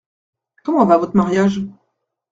[0.63, 1.61] Comment va votre mariage?